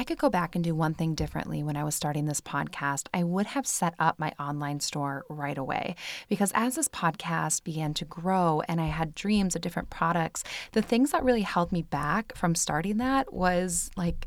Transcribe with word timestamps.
I 0.00 0.04
could 0.04 0.16
go 0.16 0.30
back 0.30 0.54
and 0.54 0.64
do 0.64 0.74
one 0.74 0.94
thing 0.94 1.14
differently 1.14 1.62
when 1.62 1.76
I 1.76 1.84
was 1.84 1.94
starting 1.94 2.24
this 2.24 2.40
podcast, 2.40 3.08
I 3.12 3.22
would 3.22 3.44
have 3.48 3.66
set 3.66 3.92
up 3.98 4.18
my 4.18 4.32
online 4.40 4.80
store 4.80 5.26
right 5.28 5.58
away. 5.58 5.94
Because 6.26 6.52
as 6.54 6.76
this 6.76 6.88
podcast 6.88 7.64
began 7.64 7.92
to 7.92 8.06
grow 8.06 8.62
and 8.66 8.80
I 8.80 8.86
had 8.86 9.14
dreams 9.14 9.54
of 9.54 9.60
different 9.60 9.90
products, 9.90 10.42
the 10.72 10.80
things 10.80 11.12
that 11.12 11.22
really 11.22 11.42
held 11.42 11.70
me 11.70 11.82
back 11.82 12.34
from 12.34 12.54
starting 12.54 12.96
that 12.96 13.30
was 13.34 13.90
like 13.94 14.26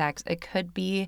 decks, 0.01 0.23
it 0.25 0.41
could 0.41 0.73
be 0.73 1.07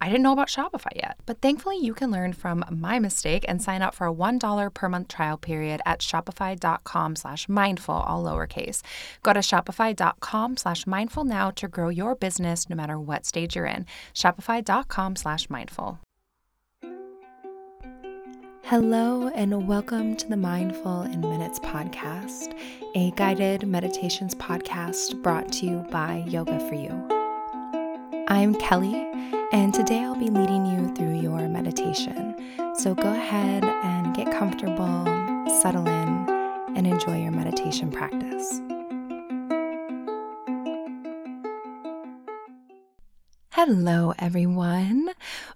I 0.00 0.06
didn't 0.06 0.22
know 0.22 0.32
about 0.32 0.48
Shopify 0.48 0.94
yet. 0.94 1.18
But 1.26 1.40
thankfully, 1.40 1.78
you 1.78 1.94
can 1.94 2.10
learn 2.10 2.32
from 2.32 2.64
my 2.70 2.98
mistake 2.98 3.44
and 3.48 3.60
sign 3.62 3.82
up 3.82 3.94
for 3.94 4.06
a 4.06 4.12
$1 4.12 4.74
per 4.74 4.88
month 4.88 5.08
trial 5.08 5.36
period 5.36 5.80
at 5.84 6.00
shopify.com 6.00 7.16
slash 7.16 7.48
mindful, 7.48 7.94
all 7.94 8.24
lowercase. 8.24 8.82
Go 9.22 9.32
to 9.32 9.40
shopify.com 9.40 10.56
slash 10.56 10.86
mindful 10.86 11.24
now 11.24 11.50
to 11.52 11.68
grow 11.68 11.88
your 11.88 12.14
business 12.14 12.68
no 12.70 12.76
matter 12.76 12.98
what 12.98 13.26
stage 13.26 13.56
you're 13.56 13.66
in. 13.66 13.86
Shopify.com 14.14 15.16
slash 15.16 15.50
mindful. 15.50 15.98
Hello, 18.64 19.28
and 19.28 19.66
welcome 19.66 20.14
to 20.14 20.28
the 20.28 20.36
Mindful 20.36 21.00
in 21.00 21.22
Minutes 21.22 21.58
podcast, 21.60 22.52
a 22.94 23.10
guided 23.12 23.66
meditations 23.66 24.34
podcast 24.34 25.22
brought 25.22 25.50
to 25.52 25.64
you 25.64 25.78
by 25.90 26.22
Yoga 26.28 26.60
for 26.68 26.74
You. 26.74 27.17
I'm 28.30 28.54
Kelly 28.56 28.94
and 29.52 29.72
today 29.72 30.04
I'll 30.04 30.14
be 30.14 30.28
leading 30.28 30.66
you 30.66 30.94
through 30.94 31.14
your 31.14 31.48
meditation. 31.48 32.36
So 32.74 32.94
go 32.94 33.10
ahead 33.10 33.64
and 33.64 34.14
get 34.14 34.30
comfortable, 34.30 35.06
settle 35.62 35.88
in, 35.88 36.28
and 36.76 36.86
enjoy 36.86 37.22
your 37.22 37.32
meditation 37.32 37.90
practice. 37.90 38.60
Hello, 43.60 44.14
everyone. 44.20 45.10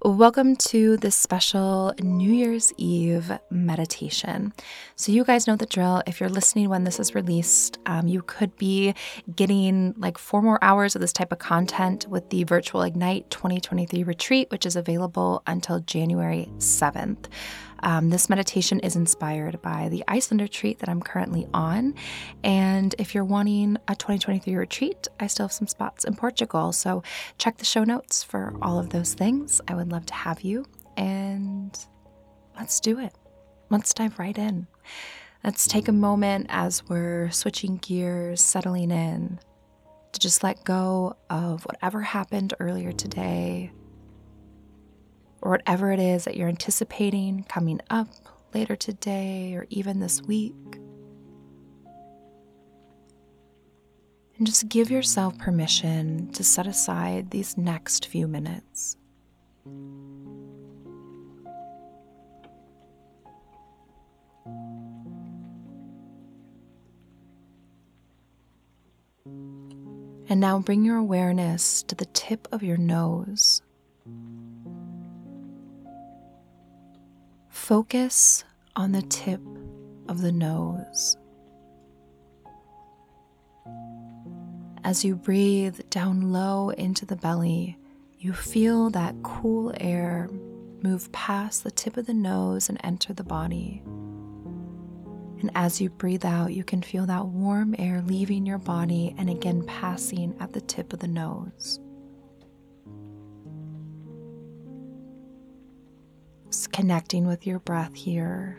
Welcome 0.05 0.57
to 0.57 0.97
this 0.97 1.15
special 1.15 1.95
New 2.03 2.33
Year's 2.33 2.73
Eve 2.77 3.39
meditation. 3.49 4.53
So, 4.97 5.13
you 5.13 5.23
guys 5.23 5.47
know 5.47 5.55
the 5.55 5.67
drill. 5.67 6.03
If 6.05 6.19
you're 6.19 6.29
listening 6.29 6.69
when 6.69 6.83
this 6.83 6.99
is 6.99 7.15
released, 7.15 7.79
um, 7.87 8.09
you 8.09 8.23
could 8.23 8.57
be 8.57 8.97
getting 9.37 9.95
like 9.97 10.19
four 10.19 10.43
more 10.43 10.59
hours 10.63 10.97
of 10.97 11.01
this 11.01 11.13
type 11.13 11.31
of 11.31 11.39
content 11.39 12.09
with 12.09 12.29
the 12.31 12.43
Virtual 12.43 12.83
Ignite 12.83 13.31
2023 13.31 14.03
retreat, 14.03 14.51
which 14.51 14.67
is 14.67 14.75
available 14.75 15.45
until 15.47 15.79
January 15.79 16.51
7th. 16.59 17.27
Um, 17.83 18.11
this 18.11 18.29
meditation 18.29 18.81
is 18.81 18.97
inspired 18.97 19.61
by 19.63 19.89
the 19.89 20.05
Iceland 20.07 20.41
retreat 20.41 20.79
that 20.79 20.89
I'm 20.89 21.03
currently 21.03 21.47
on. 21.53 21.95
And 22.45 22.95
if 22.99 23.15
you're 23.15 23.25
wanting 23.25 23.77
a 23.89 23.95
2023 23.95 24.55
retreat, 24.55 25.09
I 25.19 25.27
still 25.27 25.47
have 25.47 25.53
some 25.53 25.67
spots 25.67 26.05
in 26.05 26.15
Portugal. 26.15 26.73
So 26.73 27.03
check 27.39 27.59
the 27.59 27.65
show 27.65 27.85
notes 27.85 28.23
for 28.23 28.55
all 28.63 28.79
of 28.79 28.91
those 28.91 29.15
things. 29.15 29.61
I 29.69 29.75
would 29.75 29.91
love 29.91 30.07
to 30.07 30.15
have 30.15 30.43
you. 30.43 30.65
And 30.97 31.77
let's 32.57 32.81
do 32.81 32.99
it. 32.99 33.15
Let's 33.71 33.95
dive 33.95 34.19
right 34.19 34.37
in. 34.37 34.67
Let's 35.43 35.67
take 35.67 35.89
a 35.89 35.93
moment 35.93 36.47
as 36.51 36.89
we're 36.89 37.31
switching 37.31 37.79
gears, 37.79 38.41
settling 38.41 38.93
in, 38.93 39.41
to 40.13 40.21
just 40.21 40.45
let 40.45 40.63
go 40.63 41.17
of 41.31 41.65
whatever 41.65 42.03
happened 42.03 42.55
earlier 42.61 42.93
today 42.93 43.73
or 45.43 45.51
whatever 45.51 45.93
it 45.93 45.99
is 46.01 46.25
that 46.25 46.37
you're 46.37 46.49
anticipating 46.49 47.45
coming 47.49 47.81
up 47.91 48.09
later 48.55 48.77
today 48.77 49.55
or 49.55 49.67
even 49.71 50.01
this 50.01 50.23
week. 50.23 50.55
And 54.39 54.47
just 54.47 54.69
give 54.69 54.91
yourself 54.91 55.37
permission 55.39 56.33
to 56.33 56.43
set 56.43 56.67
aside 56.67 57.31
these 57.31 57.59
next 57.59 58.07
few 58.07 58.27
minutes. 58.27 58.97
And 70.29 70.41
now 70.41 70.61
bring 70.61 70.85
your 70.85 70.97
awareness 70.97 71.83
to 71.85 71.95
the 71.95 72.07
tip 72.07 72.49
of 72.53 72.63
your 72.63 72.79
nose. 72.79 73.61
Focus 77.73 78.45
on 78.77 78.93
the 78.93 79.01
tip 79.01 79.41
of 80.07 80.21
the 80.21 80.31
nose. 80.31 81.17
As 84.85 85.07
you 85.07 85.17
breathe 85.17 85.81
down 85.89 86.33
low 86.35 86.69
into 86.69 87.07
the 87.07 87.17
belly, 87.17 87.79
you 88.19 88.35
feel 88.35 88.91
that 88.91 89.15
cool 89.23 89.73
air 89.81 90.29
move 90.83 91.11
past 91.13 91.65
the 91.65 91.71
tip 91.71 91.97
of 91.97 92.05
the 92.05 92.13
nose 92.13 92.69
and 92.69 92.79
enter 92.85 93.15
the 93.15 93.25
body. 93.25 93.81
And 95.41 95.51
as 95.55 95.81
you 95.81 95.89
breathe 95.89 96.27
out, 96.27 96.53
you 96.53 96.65
can 96.65 96.83
feel 96.83 97.07
that 97.07 97.29
warm 97.29 97.75
air 97.79 98.03
leaving 98.03 98.45
your 98.45 98.59
body 98.59 99.15
and 99.17 99.31
again 99.31 99.65
passing 99.65 100.37
at 100.41 100.53
the 100.53 100.61
tip 100.61 100.93
of 100.93 100.99
the 100.99 101.09
nose. 101.09 101.81
Connecting 106.73 107.27
with 107.27 107.47
your 107.47 107.59
breath 107.59 107.95
here, 107.95 108.59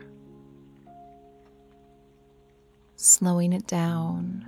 slowing 2.96 3.53
it 3.53 3.68
down. 3.68 4.46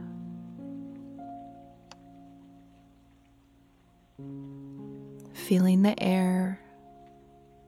Feeling 5.34 5.82
the 5.84 6.02
air 6.02 6.60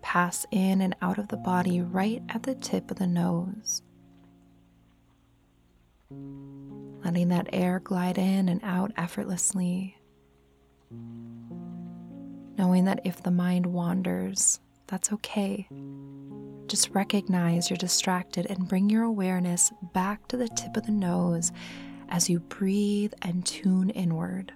pass 0.02 0.46
in 0.52 0.82
and 0.82 0.96
out 1.02 1.18
of 1.18 1.28
the 1.28 1.38
body 1.38 1.82
right 1.82 2.24
at 2.30 2.44
the 2.44 2.56
tip 2.56 2.90
of 2.90 2.98
the 2.98 3.06
nose. 3.06 3.82
Letting 7.04 7.28
that 7.28 7.50
air 7.54 7.80
glide 7.80 8.18
in 8.18 8.50
and 8.50 8.62
out 8.64 8.92
effortlessly. 8.98 9.98
Knowing 12.58 12.86
that 12.86 13.02
if 13.04 13.22
the 13.22 13.32
mind 13.32 13.66
wanders, 13.68 14.60
that's 14.88 15.12
okay. 15.14 15.68
Just 16.68 16.90
recognize 16.92 17.70
you're 17.70 17.78
distracted 17.78 18.46
and 18.48 18.68
bring 18.68 18.90
your 18.90 19.04
awareness 19.04 19.72
back 19.94 20.28
to 20.28 20.38
the 20.38 20.50
tip 20.50 20.76
of 20.76 20.86
the 20.86 20.92
nose 20.92 21.52
as 22.10 22.30
you 22.30 22.40
breathe 22.40 23.14
and 23.22 23.46
tune 23.46 23.90
inward. 23.92 24.54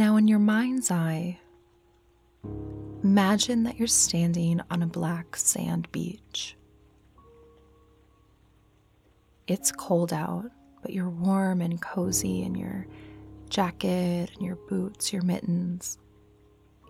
Now, 0.00 0.16
in 0.16 0.28
your 0.28 0.38
mind's 0.38 0.90
eye, 0.90 1.38
imagine 3.04 3.64
that 3.64 3.76
you're 3.78 3.86
standing 3.86 4.62
on 4.70 4.82
a 4.82 4.86
black 4.86 5.36
sand 5.36 5.92
beach. 5.92 6.56
It's 9.46 9.70
cold 9.70 10.14
out, 10.14 10.50
but 10.80 10.94
you're 10.94 11.10
warm 11.10 11.60
and 11.60 11.82
cozy 11.82 12.44
in 12.44 12.54
your 12.54 12.86
jacket 13.50 14.30
and 14.34 14.40
your 14.40 14.56
boots, 14.70 15.12
your 15.12 15.20
mittens. 15.20 15.98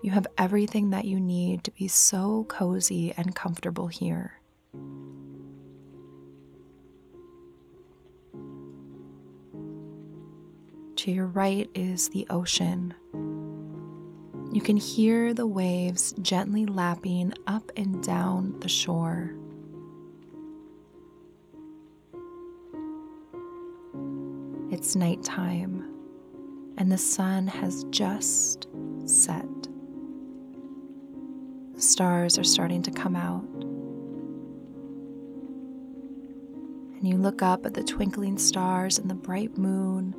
You 0.04 0.12
have 0.12 0.28
everything 0.38 0.90
that 0.90 1.04
you 1.04 1.18
need 1.18 1.64
to 1.64 1.72
be 1.72 1.88
so 1.88 2.44
cozy 2.44 3.12
and 3.16 3.34
comfortable 3.34 3.88
here. 3.88 4.39
To 11.00 11.10
your 11.10 11.28
right 11.28 11.70
is 11.74 12.10
the 12.10 12.26
ocean. 12.28 12.92
You 14.52 14.60
can 14.60 14.76
hear 14.76 15.32
the 15.32 15.46
waves 15.46 16.12
gently 16.20 16.66
lapping 16.66 17.32
up 17.46 17.72
and 17.74 18.04
down 18.04 18.60
the 18.60 18.68
shore. 18.68 19.34
It's 24.70 24.94
nighttime, 24.94 25.90
and 26.76 26.92
the 26.92 26.98
sun 26.98 27.46
has 27.46 27.84
just 27.84 28.68
set. 29.06 29.48
The 31.76 31.80
stars 31.80 32.38
are 32.38 32.44
starting 32.44 32.82
to 32.82 32.90
come 32.90 33.16
out. 33.16 33.48
And 36.98 37.08
you 37.08 37.16
look 37.16 37.40
up 37.40 37.64
at 37.64 37.72
the 37.72 37.84
twinkling 37.84 38.36
stars 38.36 38.98
and 38.98 39.08
the 39.08 39.14
bright 39.14 39.56
moon 39.56 40.14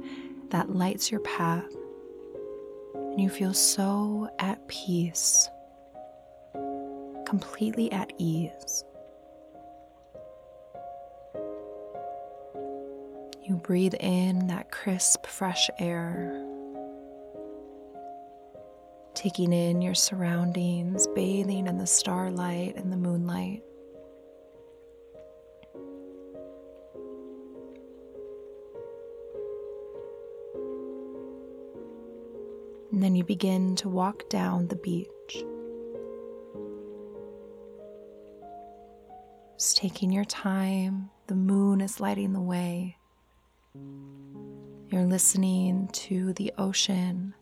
that 0.51 0.75
lights 0.75 1.11
your 1.11 1.21
path, 1.21 1.73
and 2.93 3.19
you 3.19 3.29
feel 3.29 3.53
so 3.53 4.29
at 4.39 4.67
peace, 4.67 5.49
completely 7.25 7.91
at 7.91 8.13
ease. 8.17 8.83
You 13.43 13.55
breathe 13.63 13.95
in 13.99 14.47
that 14.47 14.71
crisp, 14.71 15.25
fresh 15.25 15.69
air, 15.79 16.45
taking 19.13 19.51
in 19.51 19.81
your 19.81 19.95
surroundings, 19.95 21.07
bathing 21.15 21.67
in 21.67 21.77
the 21.77 21.87
starlight 21.87 22.75
and 22.75 22.91
the 22.91 22.97
moonlight. 22.97 23.63
And 33.01 33.07
then 33.07 33.15
you 33.15 33.23
begin 33.23 33.75
to 33.77 33.89
walk 33.89 34.29
down 34.29 34.67
the 34.67 34.75
beach. 34.75 35.07
Just 39.57 39.77
taking 39.77 40.11
your 40.11 40.23
time, 40.25 41.09
the 41.25 41.33
moon 41.33 41.81
is 41.81 41.99
lighting 41.99 42.33
the 42.33 42.39
way. 42.39 42.97
You're 44.89 45.07
listening 45.07 45.87
to 45.93 46.33
the 46.33 46.53
ocean 46.59 47.33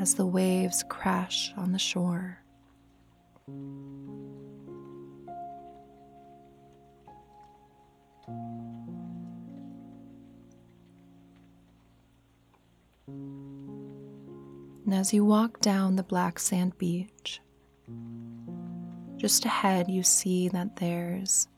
as 0.00 0.16
the 0.16 0.26
waves 0.26 0.84
crash 0.88 1.52
on 1.56 1.70
the 1.70 1.78
shore. 1.78 2.40
And 14.84 14.94
as 14.94 15.14
you 15.14 15.24
walk 15.24 15.60
down 15.60 15.96
the 15.96 16.02
black 16.02 16.38
sand 16.38 16.76
beach, 16.76 17.40
just 19.16 19.46
ahead 19.46 19.88
you 19.88 20.02
see 20.02 20.48
that 20.50 20.76
there's 20.76 21.48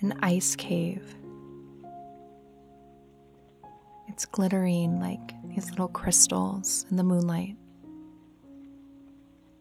an 0.00 0.18
ice 0.22 0.54
cave. 0.54 1.14
It's 4.08 4.26
glittering 4.26 5.00
like 5.00 5.32
these 5.48 5.70
little 5.70 5.88
crystals 5.88 6.84
in 6.90 6.96
the 6.96 7.04
moonlight. 7.04 7.56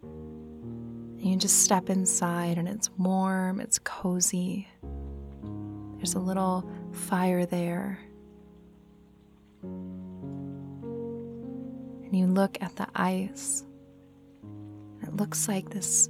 And 0.02 1.26
you 1.26 1.38
just 1.38 1.64
step 1.64 1.90
inside, 1.90 2.58
and 2.58 2.68
it's 2.68 2.90
warm, 2.98 3.62
it's 3.62 3.80
cozy. 3.80 4.68
There's 5.96 6.16
a 6.16 6.20
little 6.20 6.70
fire 6.92 7.46
there. 7.46 8.00
And 12.10 12.20
you 12.20 12.26
look 12.26 12.58
at 12.60 12.76
the 12.76 12.88
ice. 12.96 13.64
It 15.04 15.16
looks 15.16 15.48
like 15.48 15.70
this 15.70 16.10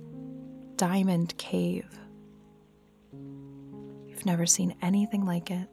diamond 0.78 1.38
cave. 1.38 1.88
You've 4.08 4.26
never 4.26 4.46
seen 4.46 4.76
anything 4.82 5.26
like 5.26 5.52
it. 5.52 5.68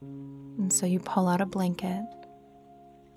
And 0.00 0.72
so 0.72 0.86
you 0.86 0.98
pull 0.98 1.28
out 1.28 1.42
a 1.42 1.46
blanket, 1.46 2.06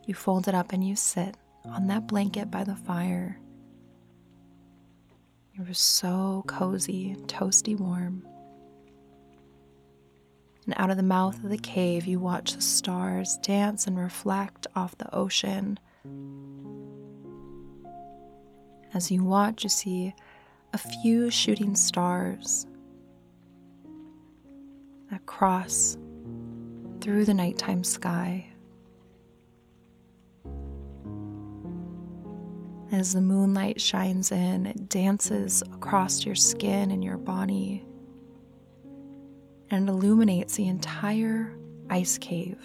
you 0.05 0.13
fold 0.13 0.49
it 0.49 0.55
up, 0.55 0.73
and 0.73 0.85
you 0.85 0.97
sit 0.97 1.37
on 1.65 1.87
that 1.87 2.07
blanket 2.07 2.51
by 2.51 2.65
the 2.65 2.75
fire. 2.75 3.39
You're 5.53 5.73
so 5.73 6.43
cozy, 6.47 7.15
toasty 7.27 7.77
warm. 7.77 8.25
And 10.65 10.75
out 10.77 10.91
of 10.91 10.97
the 10.97 11.03
mouth 11.03 11.43
of 11.43 11.49
the 11.49 11.57
cave, 11.57 12.05
you 12.05 12.19
watch 12.19 12.53
the 12.53 12.61
stars 12.61 13.37
dance 13.37 13.87
and 13.87 13.97
reflect 13.97 14.67
off 14.75 14.97
the 14.97 15.13
ocean. 15.13 15.79
As 18.93 19.09
you 19.09 19.23
watch, 19.23 19.63
you 19.63 19.69
see 19.69 20.13
a 20.73 20.77
few 20.77 21.29
shooting 21.29 21.75
stars 21.75 22.67
that 25.09 25.25
cross 25.25 25.97
through 27.01 27.25
the 27.25 27.33
nighttime 27.33 27.83
sky. 27.83 28.47
As 32.91 33.13
the 33.13 33.21
moonlight 33.21 33.79
shines 33.79 34.31
in, 34.31 34.65
it 34.65 34.89
dances 34.89 35.61
across 35.73 36.25
your 36.25 36.35
skin 36.35 36.91
and 36.91 37.03
your 37.03 37.17
body 37.17 37.85
and 39.71 39.87
illuminates 39.87 40.55
the 40.55 40.67
entire 40.67 41.55
ice 41.89 42.17
cave. 42.17 42.57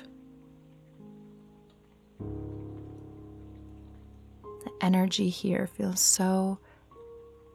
The 2.19 4.73
energy 4.81 5.29
here 5.29 5.69
feels 5.69 6.01
so 6.01 6.59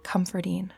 comforting. 0.03 0.71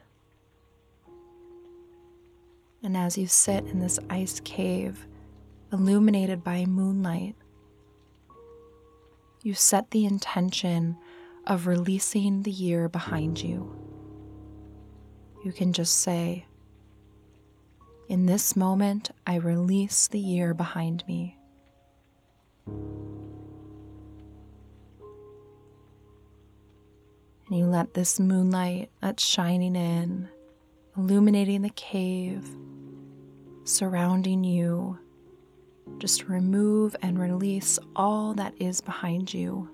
And 2.81 2.97
as 2.97 3.17
you 3.17 3.27
sit 3.27 3.65
in 3.65 3.79
this 3.79 3.99
ice 4.09 4.39
cave, 4.41 5.05
illuminated 5.71 6.43
by 6.43 6.65
moonlight, 6.65 7.35
you 9.43 9.53
set 9.53 9.91
the 9.91 10.05
intention 10.05 10.97
of 11.45 11.67
releasing 11.67 12.43
the 12.43 12.51
year 12.51 12.89
behind 12.89 13.41
you. 13.41 13.73
You 15.45 15.51
can 15.51 15.73
just 15.73 15.99
say, 15.99 16.45
in 18.13 18.27
this 18.27 18.55
moment, 18.55 19.09
I 19.25 19.37
release 19.37 20.07
the 20.07 20.19
year 20.19 20.53
behind 20.53 21.03
me. 21.07 21.35
And 27.47 27.57
you 27.57 27.65
let 27.65 27.95
this 27.95 28.19
moonlight 28.19 28.91
that's 29.01 29.25
shining 29.25 29.75
in, 29.75 30.29
illuminating 30.95 31.63
the 31.63 31.71
cave, 31.71 32.47
surrounding 33.63 34.43
you, 34.43 34.99
just 35.97 36.29
remove 36.29 36.95
and 37.01 37.17
release 37.17 37.79
all 37.95 38.35
that 38.35 38.53
is 38.59 38.79
behind 38.79 39.33
you. 39.33 39.67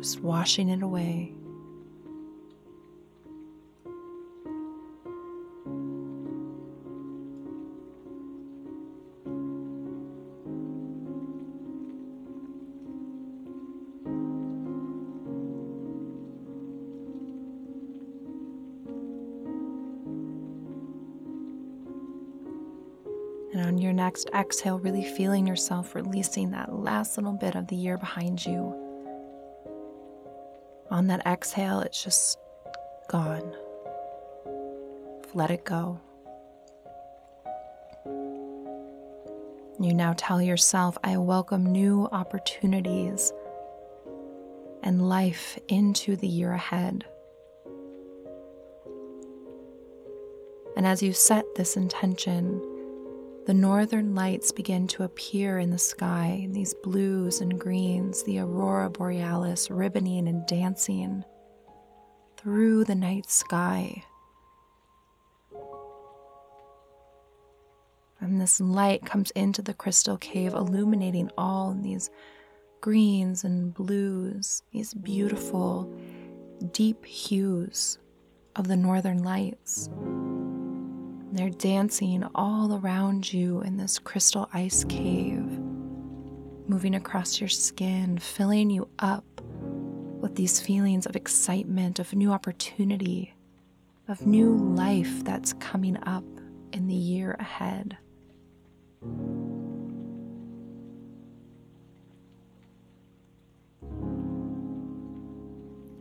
Just 0.00 0.22
washing 0.22 0.70
it 0.70 0.82
away. 0.82 1.34
Next 24.12 24.28
exhale, 24.34 24.78
really 24.78 25.04
feeling 25.04 25.46
yourself 25.46 25.94
releasing 25.94 26.50
that 26.50 26.70
last 26.70 27.16
little 27.16 27.32
bit 27.32 27.54
of 27.54 27.68
the 27.68 27.76
year 27.76 27.96
behind 27.96 28.44
you. 28.44 28.78
On 30.90 31.06
that 31.06 31.26
exhale, 31.26 31.80
it's 31.80 32.04
just 32.04 32.36
gone. 33.08 33.56
Let 35.32 35.50
it 35.50 35.64
go. 35.64 35.98
You 39.80 39.94
now 39.94 40.12
tell 40.14 40.42
yourself, 40.42 40.98
I 41.02 41.16
welcome 41.16 41.64
new 41.64 42.06
opportunities 42.12 43.32
and 44.82 45.08
life 45.08 45.58
into 45.68 46.16
the 46.16 46.28
year 46.28 46.52
ahead. 46.52 47.06
And 50.76 50.86
as 50.86 51.02
you 51.02 51.14
set 51.14 51.46
this 51.54 51.78
intention, 51.78 52.60
the 53.46 53.54
northern 53.54 54.14
lights 54.14 54.52
begin 54.52 54.86
to 54.88 55.02
appear 55.02 55.58
in 55.58 55.70
the 55.70 55.78
sky, 55.78 56.46
these 56.50 56.74
blues 56.74 57.40
and 57.40 57.58
greens, 57.58 58.22
the 58.22 58.38
aurora 58.38 58.88
borealis 58.88 59.68
ribboning 59.68 60.28
and 60.28 60.46
dancing 60.46 61.24
through 62.36 62.84
the 62.84 62.94
night 62.94 63.28
sky. 63.28 64.04
And 68.20 68.40
this 68.40 68.60
light 68.60 69.04
comes 69.04 69.32
into 69.32 69.62
the 69.62 69.74
crystal 69.74 70.16
cave, 70.16 70.54
illuminating 70.54 71.28
all 71.36 71.74
these 71.74 72.10
greens 72.80 73.42
and 73.42 73.74
blues, 73.74 74.62
these 74.72 74.94
beautiful, 74.94 75.92
deep 76.70 77.04
hues 77.04 77.98
of 78.54 78.68
the 78.68 78.76
northern 78.76 79.24
lights. 79.24 79.90
They're 81.34 81.48
dancing 81.48 82.24
all 82.34 82.74
around 82.74 83.32
you 83.32 83.62
in 83.62 83.78
this 83.78 83.98
crystal 83.98 84.50
ice 84.52 84.84
cave, 84.84 85.46
moving 86.68 86.94
across 86.94 87.40
your 87.40 87.48
skin, 87.48 88.18
filling 88.18 88.68
you 88.68 88.86
up 88.98 89.24
with 90.20 90.34
these 90.34 90.60
feelings 90.60 91.06
of 91.06 91.16
excitement, 91.16 91.98
of 91.98 92.14
new 92.14 92.32
opportunity, 92.32 93.34
of 94.08 94.26
new 94.26 94.54
life 94.58 95.24
that's 95.24 95.54
coming 95.54 95.96
up 96.02 96.26
in 96.74 96.86
the 96.86 96.94
year 96.94 97.34
ahead. 97.40 97.96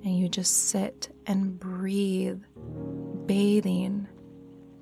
And 0.03 0.19
you 0.19 0.27
just 0.27 0.67
sit 0.67 1.15
and 1.25 1.57
breathe, 1.57 2.41
bathing 3.27 4.09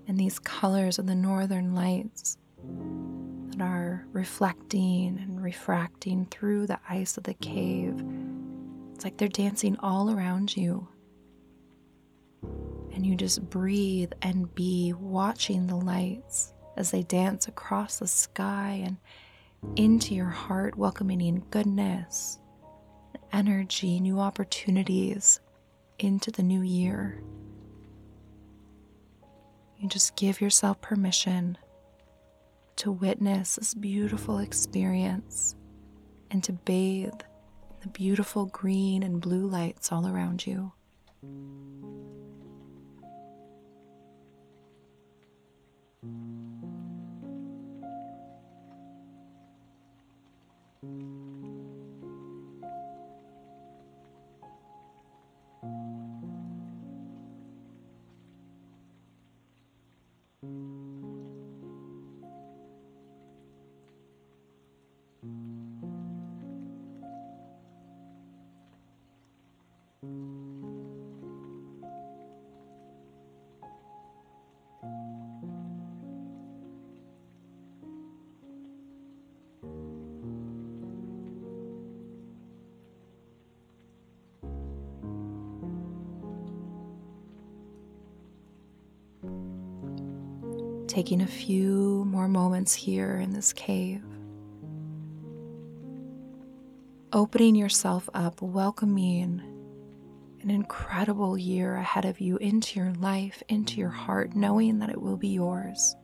in 0.09 0.17
these 0.17 0.39
colors 0.39 0.97
of 0.97 1.05
the 1.05 1.13
northern 1.13 1.75
lights 1.75 2.35
that 3.51 3.61
are 3.61 4.07
reflecting 4.11 5.19
and 5.19 5.41
refracting 5.41 6.25
through 6.31 6.65
the 6.65 6.79
ice 6.89 7.15
of 7.15 7.23
the 7.23 7.35
cave. 7.35 8.03
It's 8.95 9.03
like 9.03 9.17
they're 9.17 9.27
dancing 9.27 9.77
all 9.77 10.09
around 10.09 10.57
you. 10.57 10.87
And 12.91 13.05
you 13.05 13.15
just 13.15 13.47
breathe 13.51 14.11
and 14.23 14.53
be 14.55 14.93
watching 14.93 15.67
the 15.67 15.75
lights 15.75 16.53
as 16.75 16.89
they 16.89 17.03
dance 17.03 17.47
across 17.47 17.99
the 17.99 18.07
sky 18.07 18.81
and 18.83 18.97
into 19.75 20.15
your 20.15 20.29
heart, 20.29 20.75
welcoming 20.75 21.21
in 21.21 21.41
goodness, 21.51 22.39
energy, 23.31 23.99
new 23.99 24.19
opportunities 24.19 25.39
into 25.99 26.31
the 26.31 26.41
new 26.43 26.61
year. 26.61 27.21
You 29.79 29.87
just 29.87 30.17
give 30.17 30.41
yourself 30.41 30.81
permission 30.81 31.57
to 32.77 32.91
witness 32.91 33.55
this 33.55 33.73
beautiful 33.73 34.39
experience 34.39 35.55
and 36.31 36.43
to 36.43 36.53
bathe 36.53 37.13
in 37.13 37.79
the 37.81 37.87
beautiful 37.87 38.45
green 38.47 39.03
and 39.03 39.21
blue 39.21 39.47
lights 39.47 39.91
all 39.91 40.05
around 40.05 40.45
you. 40.45 40.73
Taking 90.89 91.21
a 91.21 91.27
few 91.27 92.03
more 92.07 92.27
moments 92.27 92.73
here 92.73 93.17
in 93.17 93.31
this 93.31 93.53
cave. 93.53 94.03
Opening 97.13 97.55
yourself 97.55 98.09
up, 98.15 98.41
welcoming 98.41 99.41
an 100.41 100.49
incredible 100.49 101.37
year 101.37 101.75
ahead 101.75 102.05
of 102.05 102.19
you 102.19 102.37
into 102.37 102.79
your 102.79 102.91
life, 102.93 103.43
into 103.49 103.77
your 103.77 103.89
heart, 103.89 104.35
knowing 104.35 104.79
that 104.79 104.89
it 104.89 104.99
will 104.99 105.17
be 105.17 105.29
yours. 105.29 105.95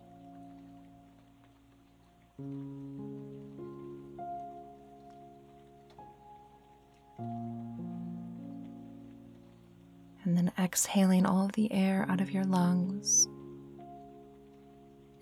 And 10.23 10.37
then 10.37 10.51
exhaling 10.59 11.25
all 11.25 11.45
of 11.45 11.53
the 11.53 11.71
air 11.71 12.05
out 12.07 12.21
of 12.21 12.29
your 12.31 12.45
lungs 12.45 13.27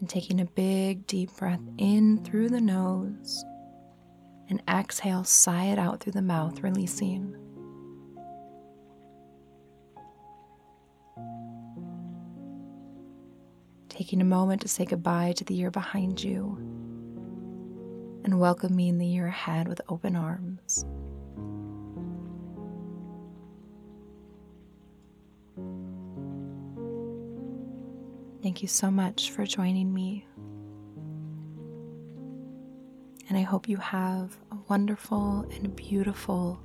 and 0.03 0.09
taking 0.09 0.41
a 0.41 0.45
big 0.45 1.07
deep 1.07 1.33
breath 1.37 1.61
in 1.77 2.21
through 2.25 2.49
the 2.49 2.59
nose 2.59 3.45
and 4.49 4.61
exhale, 4.67 5.23
sigh 5.23 5.67
it 5.67 5.79
out 5.79 6.01
through 6.01 6.11
the 6.11 6.21
mouth, 6.21 6.61
releasing. 6.61 7.33
Taking 13.87 14.19
a 14.19 14.25
moment 14.25 14.59
to 14.63 14.67
say 14.67 14.83
goodbye 14.83 15.31
to 15.37 15.45
the 15.45 15.53
year 15.53 15.71
behind 15.71 16.21
you 16.21 16.57
and 18.25 18.41
welcoming 18.41 18.97
the 18.97 19.07
year 19.07 19.27
ahead 19.27 19.69
with 19.69 19.79
open 19.87 20.17
arms. 20.17 20.83
Thank 28.53 28.61
you 28.61 28.67
so 28.67 28.91
much 28.91 29.31
for 29.31 29.47
joining 29.47 29.91
me. 29.91 30.27
And 33.27 33.35
I 33.35 33.41
hope 33.41 33.67
you 33.67 33.77
have 33.77 34.37
a 34.51 34.57
wonderful 34.69 35.49
and 35.55 35.75
beautiful 35.75 36.61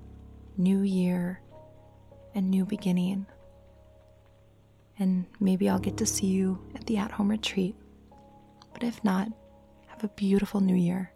new 0.58 0.82
year 0.82 1.40
and 2.34 2.50
new 2.50 2.66
beginning. 2.66 3.24
And 4.98 5.24
maybe 5.40 5.70
I'll 5.70 5.78
get 5.78 5.96
to 5.96 6.04
see 6.04 6.26
you 6.26 6.58
at 6.74 6.84
the 6.84 6.98
at 6.98 7.10
home 7.10 7.30
retreat. 7.30 7.74
But 8.74 8.82
if 8.82 9.02
not, 9.02 9.28
have 9.86 10.04
a 10.04 10.08
beautiful 10.08 10.60
new 10.60 10.76
year. 10.76 11.10